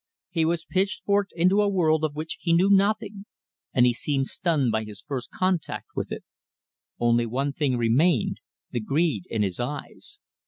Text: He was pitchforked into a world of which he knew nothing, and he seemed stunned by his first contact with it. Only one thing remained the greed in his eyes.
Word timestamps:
He 0.31 0.45
was 0.45 0.65
pitchforked 0.65 1.29
into 1.35 1.61
a 1.61 1.69
world 1.69 2.03
of 2.03 2.15
which 2.15 2.39
he 2.41 2.53
knew 2.53 2.71
nothing, 2.71 3.25
and 3.71 3.85
he 3.85 3.93
seemed 3.93 4.25
stunned 4.25 4.71
by 4.71 4.83
his 4.83 5.03
first 5.03 5.29
contact 5.29 5.89
with 5.95 6.11
it. 6.11 6.23
Only 6.99 7.27
one 7.27 7.53
thing 7.53 7.77
remained 7.77 8.41
the 8.71 8.79
greed 8.79 9.25
in 9.29 9.43
his 9.43 9.59
eyes. 9.59 10.17